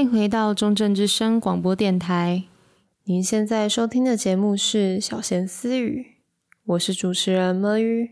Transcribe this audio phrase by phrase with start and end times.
[0.00, 2.44] 欢迎回到中正之声广播电台。
[3.04, 6.00] 您现在收听的节目是《小闲私语》，
[6.64, 8.04] 我是主持人摸鱼。《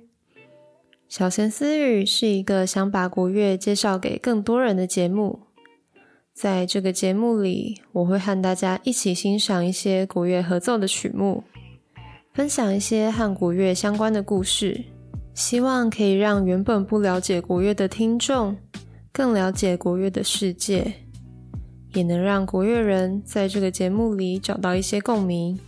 [1.09, 5.41] 小闲私语》是一个想把国乐介绍给更多人的节目。
[6.35, 11.43] 在这个节目里，我会和大家一起欣赏一些国乐合奏的曲目，
[12.35, 14.85] 分享一些和国乐相关的故事，
[15.33, 18.55] 希望可以让原本不了解国乐的听众
[19.11, 20.93] 更了解国乐的世界。
[21.95, 25.59] 也能让国乐人在这个节目里找到一些共鸣。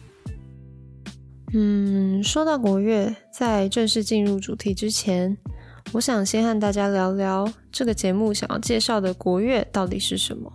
[1.52, 5.36] 嗯，说到国乐，在正式进入主题之前，
[5.92, 10.52] 我想先和大家聊聊这个节目想要介绍的国乐到底是什么。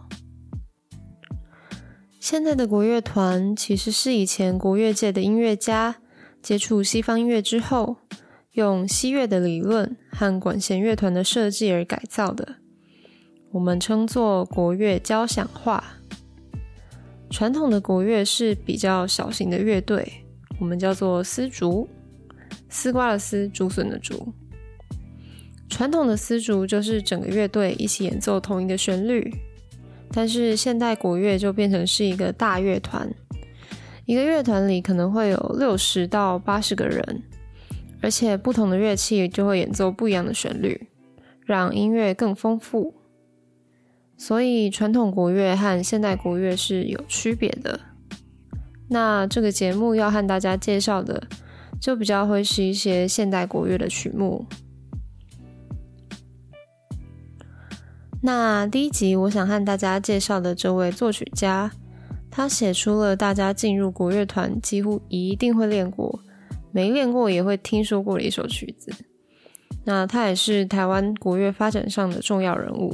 [2.19, 5.97] 现在的国乐团其实是以前国乐界的音乐家
[6.41, 7.97] 接触西方音乐之后，
[8.53, 12.55] 用西乐的理论和管弦乐团的设计而改造的。
[13.55, 15.81] 我们称作国乐交响化。
[17.29, 20.25] 传统的国乐是比较小型的乐队，
[20.59, 21.87] 我们叫做丝竹，
[22.67, 24.33] 丝瓜的丝，竹笋的竹。
[25.69, 29.33] 传统的丝竹就是整个乐队一起演奏同一个旋律，
[30.11, 33.09] 但是现代国乐就变成是一个大乐团，
[34.03, 37.23] 一个乐团里可能会有六十到八十个人，
[38.01, 40.89] 而且不同的乐器就会演奏不一样的旋律，
[41.45, 42.94] 让音乐更丰富。
[44.17, 47.79] 所以，传统国乐和现代国乐是有区别的。
[48.87, 51.27] 那这个节目要和大家介绍的，
[51.81, 54.45] 就比较会是一些现代国乐的曲目。
[58.21, 61.71] 那第一集，我想和大家介绍的这位作曲家，
[62.31, 66.19] 他写出了大家进入国乐团几乎一定会练过，
[66.71, 68.91] 没练过也会听说过的一首曲子。
[69.83, 72.91] 那他也是台湾国乐发展上的重要人物。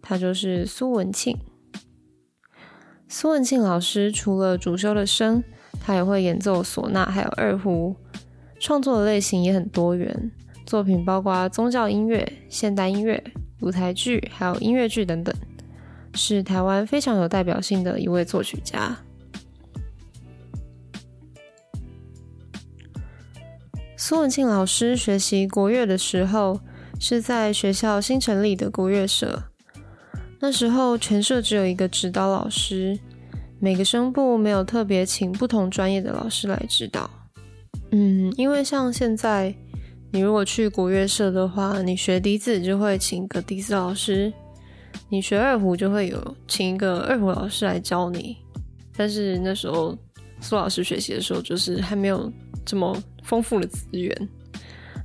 [0.00, 1.38] 他就是苏文庆。
[3.08, 5.42] 苏文庆老师除了主修的笙，
[5.80, 7.96] 他也会演奏唢呐，还有二胡，
[8.60, 10.30] 创作的类型也很多元，
[10.66, 13.22] 作品包括宗教音乐、现代音乐、
[13.60, 15.34] 舞台剧，还有音乐剧等等，
[16.14, 18.98] 是台湾非常有代表性的一位作曲家。
[23.96, 26.60] 苏文庆老师学习国乐的时候，
[27.00, 29.47] 是在学校新成立的国乐社。
[30.40, 32.98] 那时候全社只有一个指导老师，
[33.58, 37.10] 每个声部没有特别请不同专业的老师来指导。
[37.90, 39.54] 嗯，因为像现在，
[40.12, 44.32] 你如果去国乐社的话，你学笛子就会请一个笛子老师，
[45.08, 48.36] 你学二胡就会有请一个二胡老师来教你。
[48.96, 49.96] 但是那时候
[50.40, 52.32] 苏老师学习的时候，就是还没有
[52.64, 54.28] 这么丰富的资源。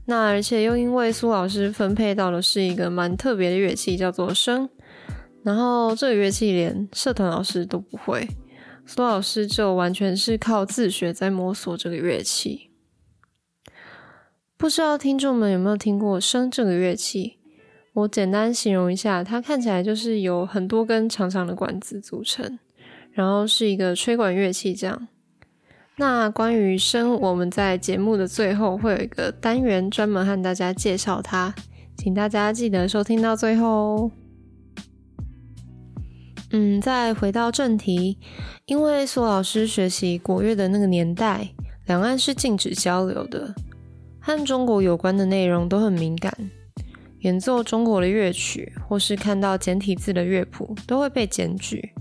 [0.06, 4.68] 那而且又因为苏老师分配到的是一个蛮特别的乐器，叫做笙。
[5.44, 8.28] 然后这个乐器连社团老师都不会，
[8.86, 12.72] 苏老师就完全是靠自学在摸索这个乐器。
[14.58, 17.40] 不知道听众们有没有听过笙这个乐器？
[17.94, 22.58] 我简单形容一下，它看起来就是有很多根长长的管子组成，
[23.12, 25.10] 然后是一个吹管乐器这样。
[25.98, 31.54] 那关于笙，我们在节目的最后会有一个单元专门和大家介绍它，
[31.98, 34.12] 请大家记得收听到最后哦。
[36.56, 38.19] 嗯，再回到正题，
[38.68, 41.50] 因为苏老师学习国乐的那个年代，
[41.88, 43.56] 两岸是禁止交流的，
[44.19, 46.31] 和中国有关的内容都很敏感，
[47.22, 51.92] 演奏中国的乐曲或是看到简体字的乐谱都会被检举，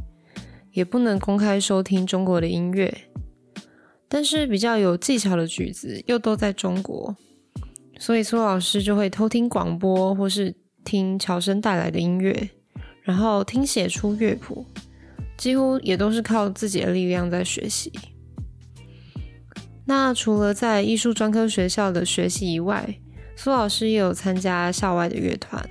[0.72, 2.94] 也不能公开收听中国的音乐。
[4.06, 7.16] 但是比较有技巧的曲子又都在中国，
[7.98, 10.54] 所以苏老师就会偷听广播或是
[10.84, 12.50] 听侨生带来的音乐。
[13.02, 14.64] 然后听写出乐谱，
[15.36, 17.92] 几乎也都是靠自己的力量在学习。
[19.84, 22.96] 那除了在艺术专科学校的学习以外，
[23.34, 25.68] 苏老师也有参加校外的乐团。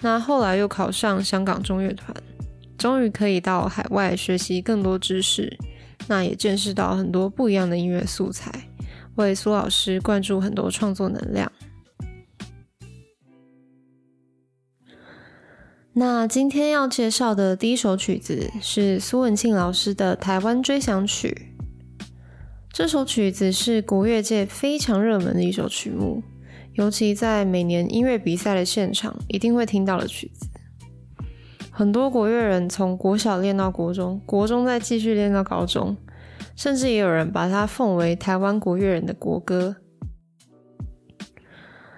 [0.00, 2.14] 那后来又考上香港中乐团，
[2.76, 5.56] 终于可以到海外学习更多知识。
[6.08, 8.68] 那也见识到很多不一样的音乐素材，
[9.14, 11.50] 为苏老师灌注很多创作能量。
[15.98, 21.48] 那今天要介绍的第一首曲子是苏文庆老师的《台湾追想曲》。
[22.70, 26.22] 这首曲子是国乐界非常热门的一首曲目，
[26.74, 30.46] 尤其在每年音乐比赛的现场一定会听到的曲子。
[31.70, 35.96] 很多国乐人从国小练到国中，国中再继续练到高中，
[36.54, 39.76] 甚至也有人把它奉为台湾国乐人的国歌。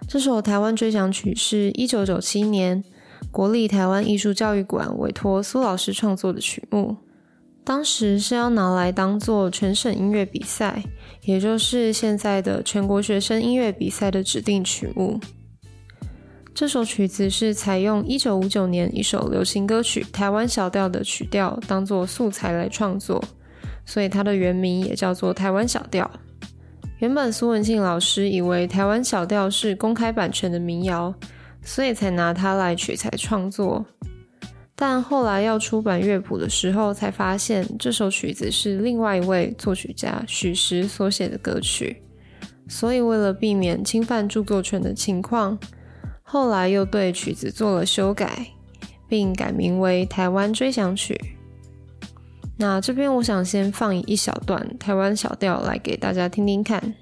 [0.06, 2.84] 这首《台湾追想曲》是一九九七年。
[3.30, 6.96] 国立台湾艺术教育馆委托苏老师创作的曲目。
[7.64, 10.82] 当时是要拿来当做全省音乐比赛，
[11.24, 15.20] 也就是现在的全国学生音乐比赛的指定曲目。
[16.54, 23.22] 这首曲子是采用一九五九年一首流行歌曲《台湾小调》的曲调当做素材来创作，
[23.84, 26.10] 所以它的原名也叫做《台湾小调》。
[27.00, 31.14] 原本苏文庆老师以为《台湾小调》是公开版权的民谣，
[31.68, 33.84] 所以才拿它来取材创作。
[34.74, 42.02] 但后来要出版乐谱的时候，才发现这首曲子是另外一位作曲家许石所写的歌曲，
[42.68, 45.58] 所以为了避免侵犯著作权的情况，
[46.22, 48.46] 后来又对曲子做了修改，
[49.06, 51.14] 并改名为《台湾追想曲》。
[52.56, 56.94] 那这边我想先放一小段《台湾小调》来给大家听听看。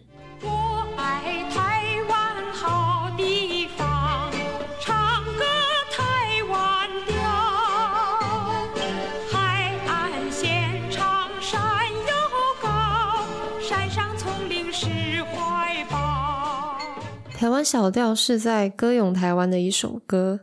[17.38, 20.40] 台湾小调是在歌咏台湾的一首歌，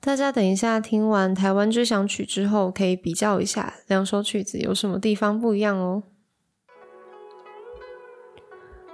[0.00, 6.02] 大家等一下听完《台湾追想曲》之后，可以比较一下两首曲子有什么地方不一样哦。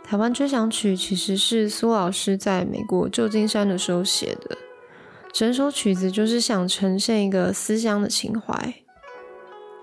[0.08, 4.58] 《台湾追想曲》其实是苏老师在美国旧金山的时候写的，
[5.32, 8.74] 整首曲子就是想呈现一个思乡的情怀。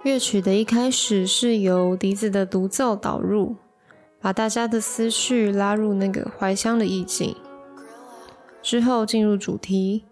[0.04, 3.56] 乐曲的一开始是由笛子的独奏导入，
[4.28, 7.34] 把大家的思绪拉入那个怀乡的意境。
[8.62, 10.04] 之后进入主题，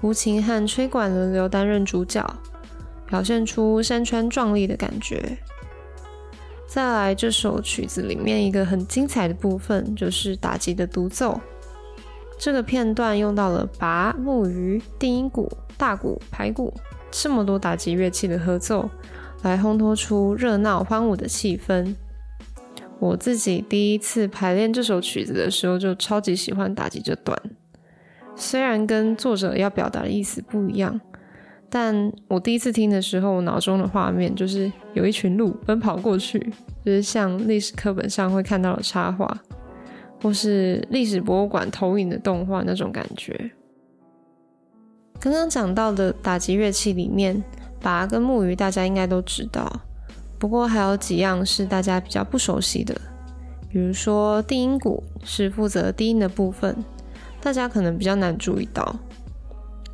[0.00, 2.24] 胡琴和吹管轮流担任主角，
[3.04, 5.36] 表现出山川壮丽的感觉。
[6.68, 11.40] 再来，这首曲子里面一个很精彩的部分就是打击的独奏。
[12.38, 16.72] 这个片段用到了拔、木鱼、定音鼓、大鼓、排鼓
[17.10, 18.88] 这么多打击乐器的合奏，
[19.42, 21.92] 来烘托出热闹欢舞的气氛。
[22.98, 27.38] 我自己第一次排练这首曲子的时候，就超级喜欢打击这段。
[28.36, 31.00] 虽然跟作者要表达的意思不一样，
[31.68, 36.38] 但我第一次听的时候，我脑中的画面就是有一群鹿奔跑过去，
[36.84, 39.42] 就是像历史课本上会看到的插画，
[40.22, 43.50] 或是历史博物馆投影的动画那种感觉。
[45.20, 47.42] 刚刚讲到的打击乐器里面，
[47.80, 49.80] 拔跟木鱼大家应该都知道，
[50.44, 52.94] 不过还有几样是大家比较不熟悉的，
[53.70, 56.76] 比如说定音鼓是负责低音的部分。
[57.40, 58.94] 大家可能比较难注意到，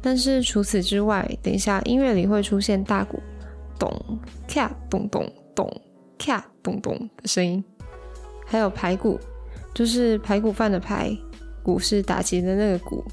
[0.02, 3.22] 但是除此之外，等一下音乐里会出现大鼓
[3.78, 4.18] 咚
[4.48, 5.80] 咔咚咚咚
[6.18, 7.62] 咔咚咚的声音，
[8.44, 9.20] 还有排鼓，
[9.72, 11.16] 就是排骨饭的排，
[11.62, 13.04] 鼓是打击的那个鼓，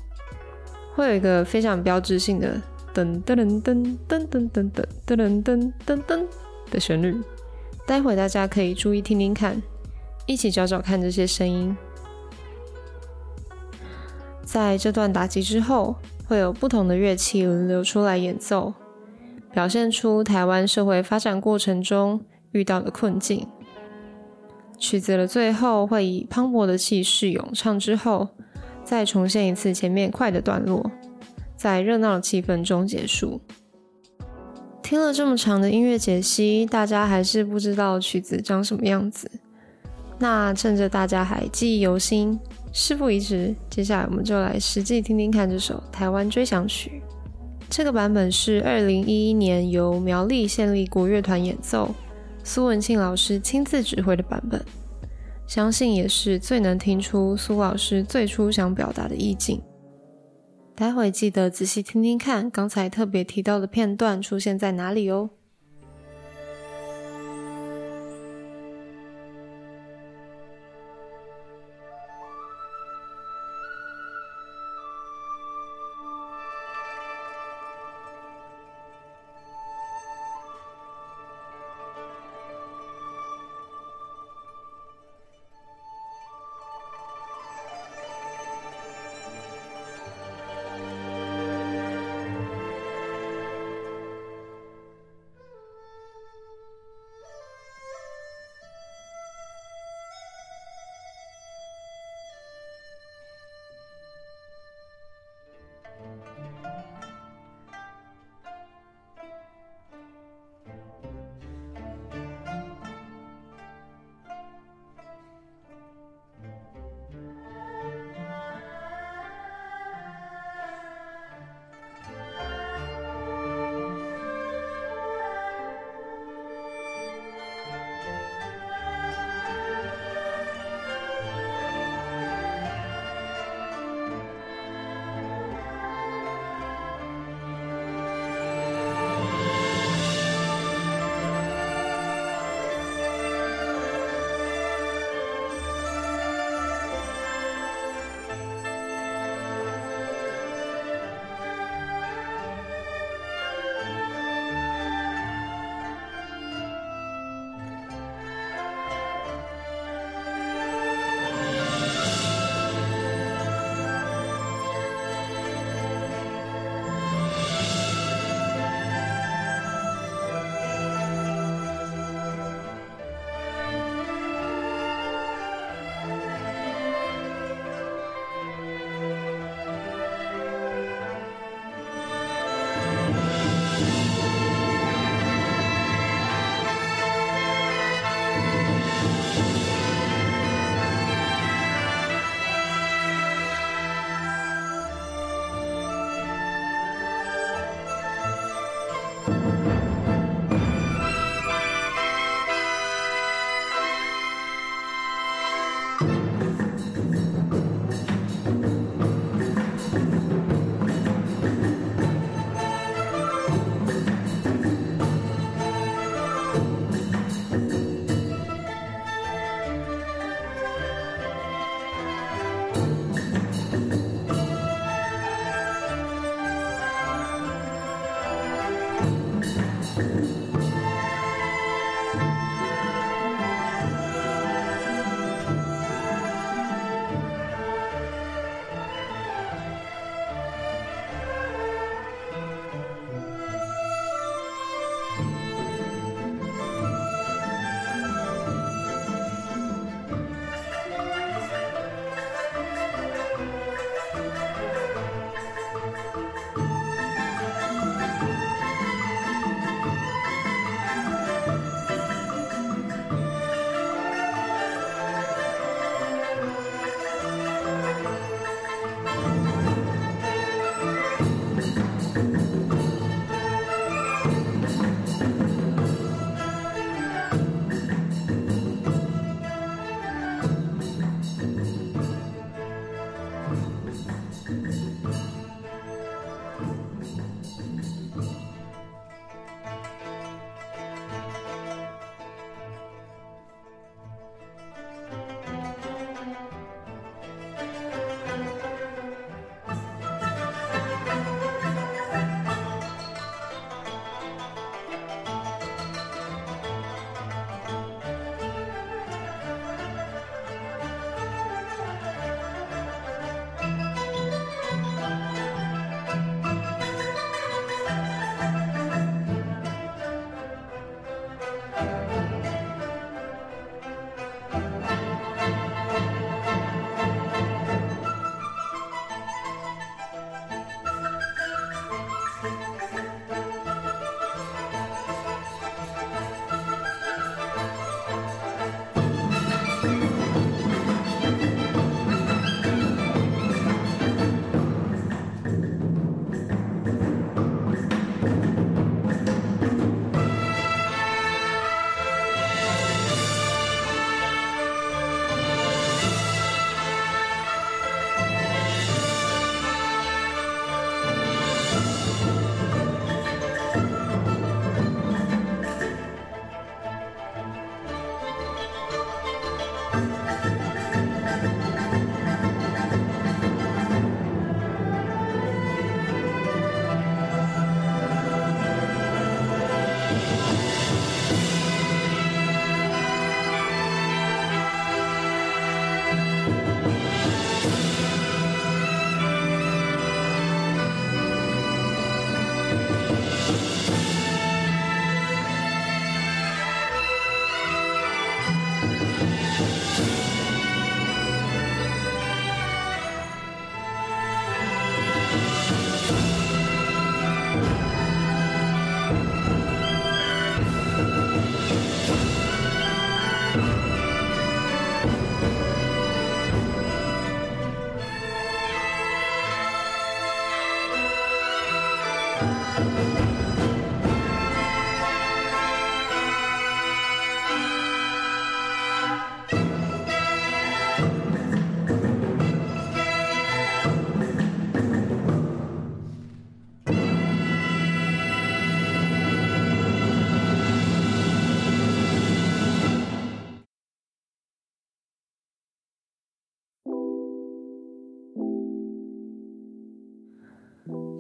[0.95, 2.59] 会有一个非常标志性的
[2.95, 6.25] 噔噔噔噔噔噔噔噔噔噔噔噔
[6.69, 7.15] 的旋律，
[7.85, 9.61] 待会大家可以注意听听看，
[10.25, 11.75] 一起找找看这些声音。
[14.43, 15.95] 在这段打击之后，
[16.27, 18.73] 会有不同的乐器轮流出来演奏，
[19.51, 22.21] 表现出台湾社会发展过程中
[22.51, 23.47] 遇到的困境。
[24.79, 28.29] 曲子的最后会以磅礴的气势咏唱之后，
[28.83, 30.91] 再重现一次前面快的段落，
[31.55, 33.41] 在热闹的气氛中结束。
[34.87, 39.29] 听了这么长的音乐解析，大家还是不知道曲子长什么样子。
[40.17, 42.39] 那趁着大家还记忆犹新，
[42.71, 47.01] 事不宜迟，接下来我们就来实际听听看这首《台湾追想曲》。
[47.69, 51.93] 这个版本是二零一一年由苗栗县立国乐团演奏，
[52.45, 54.63] 苏文庆老师亲自指挥的版本，
[55.45, 59.61] 相信也是最能听出苏老师最初想表达的意境。
[60.79, 65.31] 待会记得仔细听听看，刚才特别提到的片段出现在哪里哦。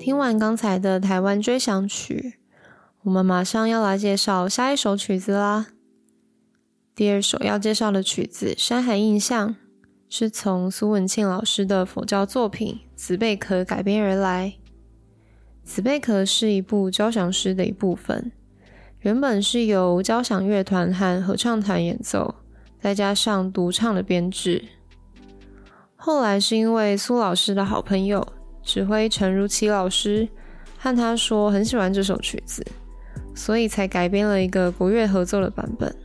[0.07, 2.39] 听完刚才的台湾追想曲，
[3.01, 5.67] 我们马上要来介绍下一首曲子啦。
[6.95, 9.49] 第二首要介绍的曲子《山海印象》，
[10.07, 14.53] 是从苏文庆老师的佛教作品《紫贝壳》改编而来。
[15.65, 18.31] 《紫贝壳》是一部交响诗的一部分，
[18.99, 22.35] 原本是由交响乐团和合唱团演奏，
[22.79, 24.63] 再加上独唱的编制。
[25.97, 28.25] 后来是因为苏老师的好朋友
[28.67, 30.27] 指挥陈如琪老师
[30.77, 32.61] 和他说很喜欢这首曲子，
[33.33, 35.95] 所以才改编了一个国乐合奏的版本。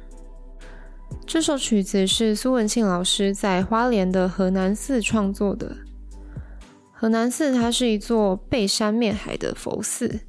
[1.27, 5.77] 这首曲子是苏文庆老师在花莲的河南寺创作的。
[6.93, 10.21] 河南寺它是一座背山面海的佛寺，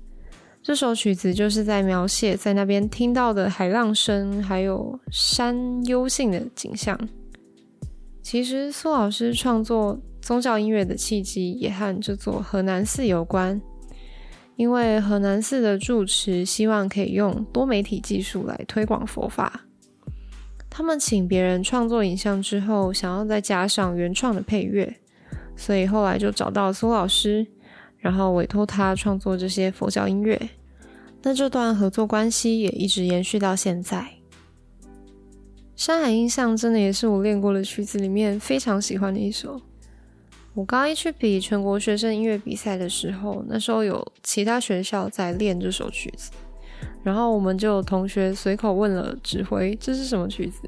[0.63, 7.00] 这首曲子就是在描写在那边听到的海浪声，还有山幽静的景象。
[8.24, 13.62] 其实苏老师创作宗教音乐的契机也和这座河南寺有关，
[14.56, 19.65] 因为河南寺的住持希望可以用多媒体技术来推广佛法，
[20.70, 24.95] 他们请别人创作影像之后，想要再加上原创的配乐。
[25.58, 27.45] 所以后来就找到苏老师，
[27.97, 30.50] 然后委托他创作这些佛教音乐。
[31.21, 34.08] 那这段合作关系也一直延续到现在。
[35.76, 39.60] 《山海印象》真的也是我练过的曲子里面非常喜欢的一首。
[40.56, 46.32] 我刚一去比全国学生音乐比赛的时候，那时候有其他学校在练这首曲子，
[47.02, 50.62] 然后我们就有同学随口问了指挥：“这是什么曲子？”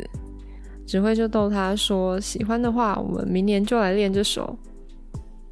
[0.88, 4.58] 指挥就逗他说：“喜欢的话，我们明年就来练这首。”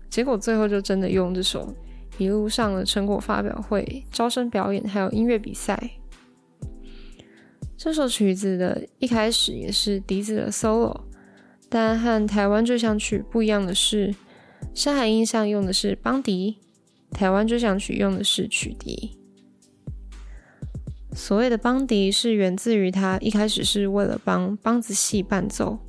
[0.10, 1.72] 结果最后就真的用这首，
[2.18, 5.92] 一路上了成果发表会、招生表演，还有音乐比赛。
[7.78, 11.02] 这首曲子的一开始也是笛子的 solo，
[11.74, 14.10] 但和台湾追想曲不一样的是，
[14.76, 16.60] 《山海印象》用的是梆笛，
[17.10, 19.18] 台湾追想曲用的是曲笛。
[21.16, 25.80] 所谓的梆笛是源自于它一开始是为了帮梆子戏伴奏，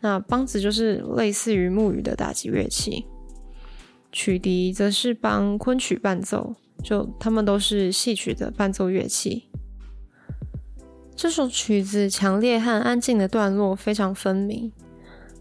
[0.00, 3.06] 那梆子就是类似于木鱼的打击乐器。
[4.12, 9.48] 曲笛则是帮昆曲伴奏，就他们都是戏曲的伴奏乐器。
[11.16, 14.70] 这首曲子强烈和安静的段落非常分明，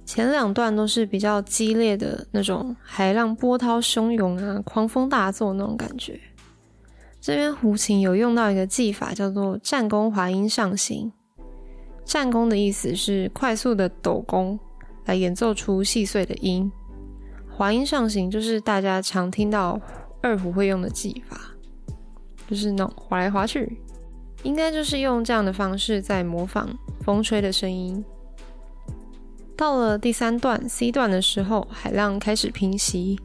[0.10, 6.20] 前两段都是比较激烈的那种海浪波涛汹涌啊，狂风大作那种感觉。
[7.22, 11.12] 这边胡琴有用到一个技法，叫做战弓滑音上行。
[12.04, 14.60] 战弓的意思是快速的抖弓，
[15.06, 16.72] 来演奏出细碎的音。
[17.48, 19.80] 滑音上行就是大家常听到
[20.24, 21.40] 二胡会用的技法，
[22.50, 23.80] 就是那种滑来滑去，
[24.42, 26.68] 应该就是用这样的方式在模仿
[27.02, 28.04] 风吹的声音。
[29.60, 33.20] 到了第三段 C 段的时候，海浪开始平息，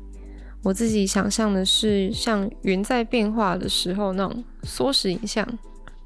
[0.65, 5.47] 我自己想象的是像云在变化的时候那种缩时影像，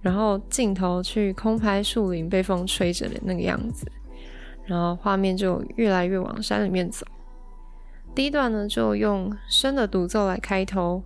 [0.03, 3.91] 然后镜头去空拍树林被风吹着的那个样子，
[4.67, 7.07] 然后画面就越来越往山里面走。
[8.15, 11.03] 第一段呢，就用深的独奏来开头，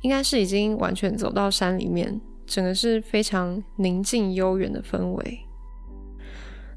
[0.00, 5.44] 应该是已经完全走到山里面，整个是非常宁静悠远的氛围。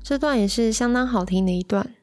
[0.03, 1.95] 这段也是相当好听的一段，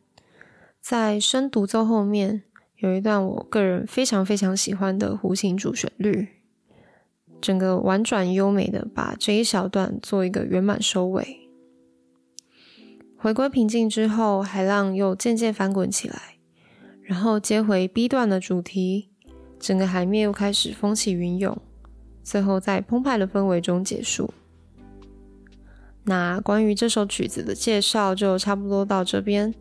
[0.80, 2.44] 在笙独奏后面
[2.76, 6.28] 有一段我个人非常非常喜欢的胡琴主旋律，
[7.40, 11.48] 整个婉转优美的把这一小段做一个圆满收尾。
[13.16, 16.36] 回归平静之后，海浪又渐渐翻滚起来。
[17.02, 19.08] 然后接回 B 段的主题，
[19.58, 21.56] 整个海面又开始风起云涌，
[22.22, 24.32] 最后在澎湃的氛围中结束。
[26.08, 29.54] 那关于这首曲子的介绍就差不多到这边。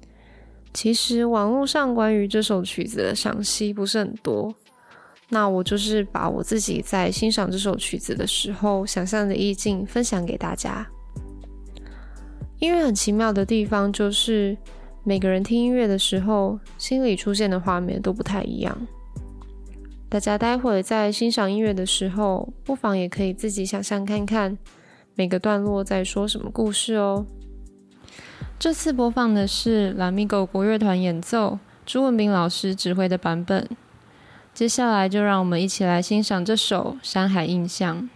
[0.73, 4.55] 其实网络上关于这首曲子的赏析不是很多，
[5.29, 10.87] 那我就是把我自己在欣赏这首曲子的时候想象的意境分享给大家。
[12.59, 14.57] 音乐很奇妙的地方就是。
[15.03, 18.77] 每个人听音乐的时候，心里出现的画面都不太一样。
[20.09, 24.57] 大家待会儿在欣赏音乐的时候，不妨也可以自己想象看看，
[25.19, 27.25] 每个段落在说什么故事哦？
[28.59, 33.67] 这次播放的是《拉米狗》国乐团演奏朱文斌老师指挥的版本。
[34.53, 38.07] 接下来就让我们一起来欣赏这首《山海印象》。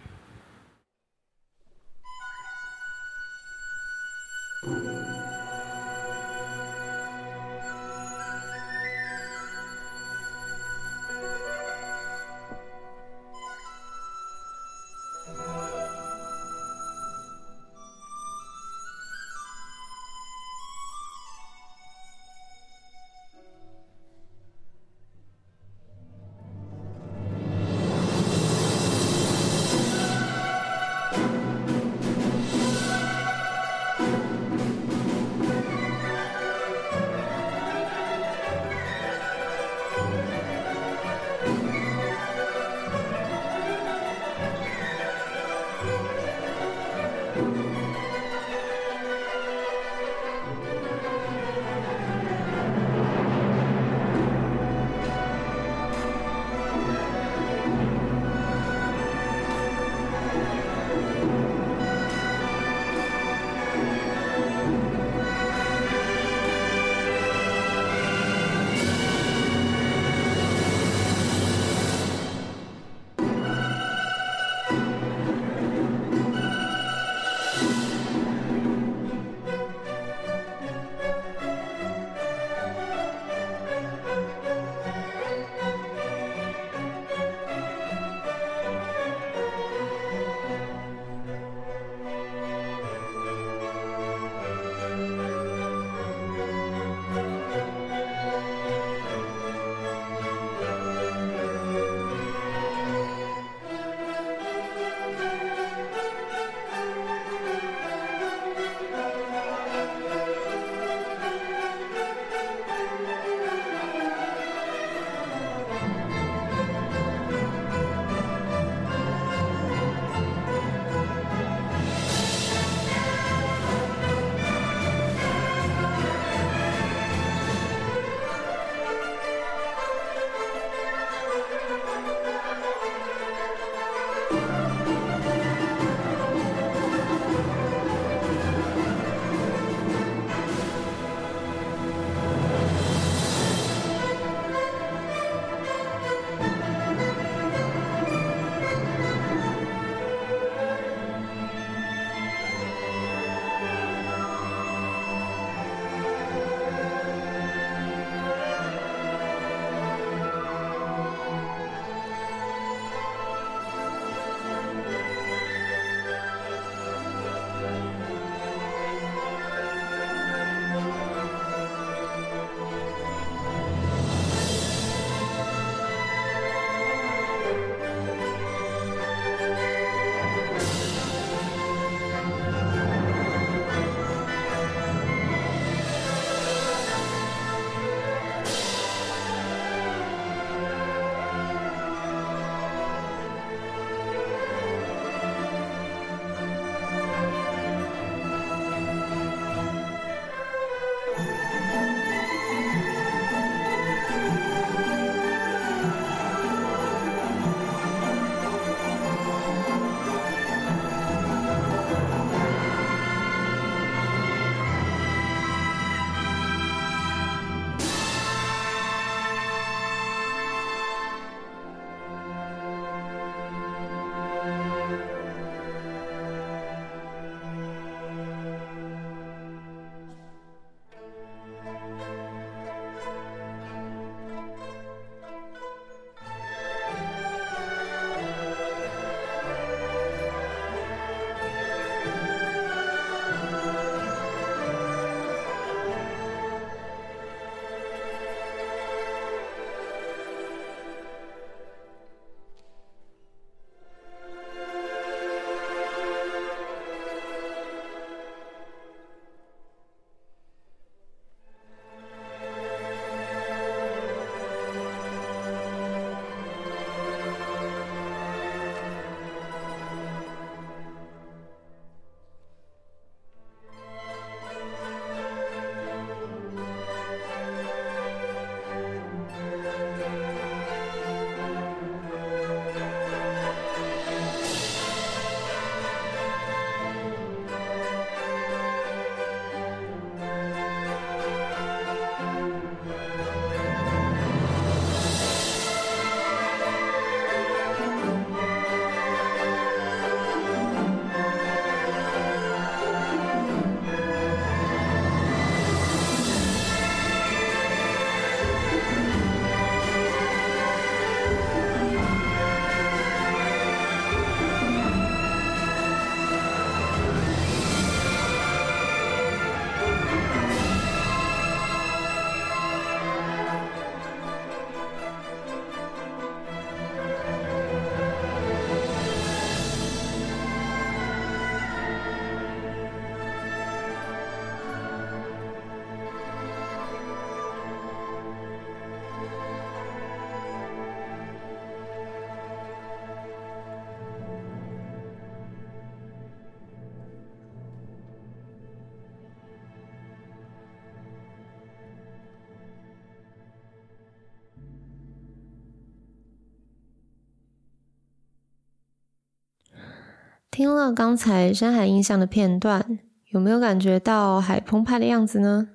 [360.62, 365.70] 听了刚才《山海印象》的片段，有没有感觉到海澎湃的样子呢？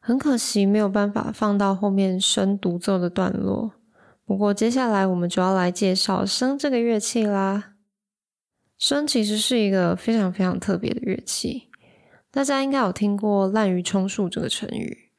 [0.00, 3.72] 很可惜没有办法放到后面声独奏的段落。
[4.24, 7.74] 不过接下来我们主要来介绍笙这个乐器啦。
[8.80, 11.68] 笙其实是一个非常非常特别的乐器，
[12.30, 15.10] 大家应该有听过“滥竽充数”这个成语。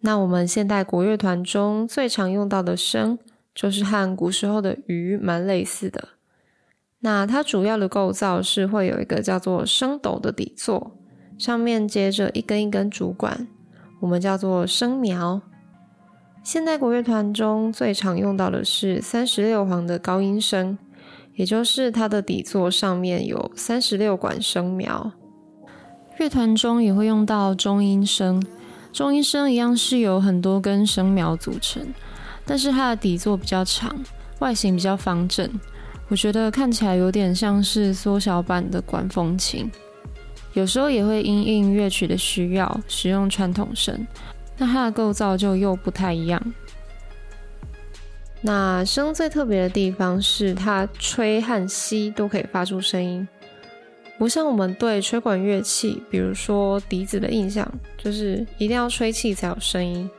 [0.00, 3.18] 那我们现代国乐团中最常用到的笙，
[3.54, 6.08] 就是和古时候的竽蛮类似的。
[7.04, 10.92] 那它主要的构造是会有一个叫做笙斗的底座，
[11.36, 13.48] 上面接着一根一根竹管，
[14.00, 15.42] 我们叫做笙苗。
[16.44, 20.76] 现代国乐团中最常用到的是三十六簧的高音笙，
[21.34, 25.12] 也就是它的底座上面有三十六管笙苗。
[26.18, 28.40] 乐团中也会用到中音笙，
[28.92, 31.84] 中音笙一样是由很多根笙苗组成，
[32.46, 34.04] 但是它的底座比较长，
[34.38, 35.48] 外形比较方正，
[36.12, 39.72] 我觉得看起来有点像是缩小版的管风琴。
[40.52, 44.06] 有时候也会因应乐曲的需要使用传统声。
[44.58, 46.54] 那它的构造就又不太一样。
[48.42, 53.26] 那笙最特别的地方是它吹和吸都可以发出声音，
[54.18, 60.10] 不像我们对吹管乐器，比如说笛子的印象，就是一定要吹气才有声音。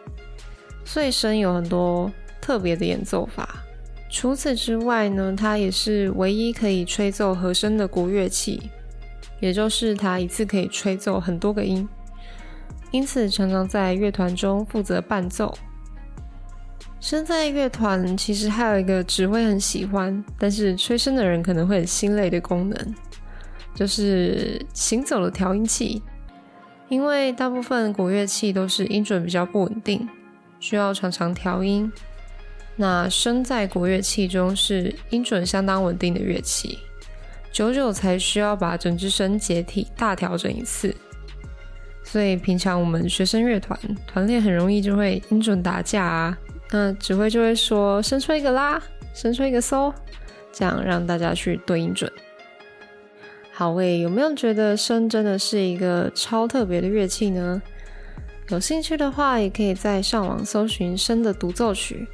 [0.83, 3.62] 所以笙有很多特别的演奏法。
[4.13, 8.69] 除此之外呢，它也是唯一可以吹奏和声的国乐器，
[9.39, 11.89] 也就是它一次可以吹奏很多个音。
[12.91, 15.57] 因此，常常在乐团中负责伴奏。
[16.99, 22.95] 身在乐团其实还有一个指挥很喜欢，但是吹笙的人可能会很心累的功能，
[23.73, 26.03] 就是行走的调音器。
[26.87, 30.07] 因为大部分国乐器都是音准比较不稳定，
[30.59, 31.91] 需要常常调音。
[32.75, 36.79] 那笙在国乐器中是音准相当稳定的乐器，
[37.51, 40.95] 久久才需要把整支笙解体大调整一次。
[42.03, 46.37] 所以平常我们学生乐团团练很容易就会音准打架啊，
[46.71, 48.81] 那指挥就会说笙吹一个拉，
[49.15, 49.93] 笙吹一个嗦，
[50.51, 52.11] 这样让大家去对音准。
[53.51, 57.61] 好，喂，有没有觉得笙真的是一个超特别的乐器呢？
[58.49, 62.07] 有兴趣的话，也可以在上网搜寻笙的独奏曲，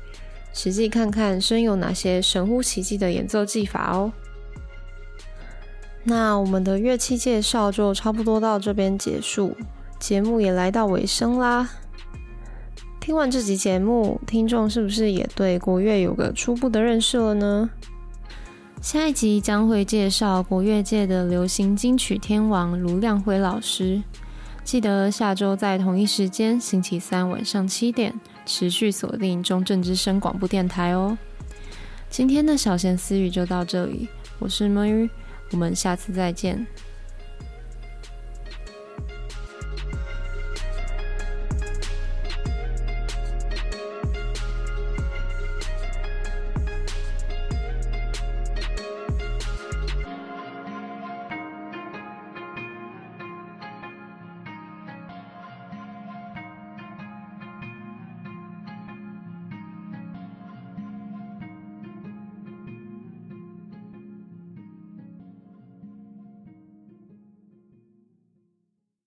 [0.54, 4.12] 实际看看笙有哪些神乎其技的演奏技法哦。
[6.04, 9.56] 那我们的乐器介绍就差不多到这边结束。
[10.00, 11.70] 节目也来到尾声啦。
[13.02, 17.70] 听完这集节目，听众是不是也对国乐有个初步的认识了呢？
[18.82, 24.02] 下一集将会介绍国乐界的流行金曲天王卢亮辉老师。
[24.64, 28.18] 记得下周在同一时间，星期三晚上七点，
[28.50, 31.16] 持续锁定中正之声广播电台哦。
[32.10, 34.08] 今天的小闲私语就到这里，
[34.40, 35.08] 我是 Mary，，
[35.52, 36.66] 我们下次再见。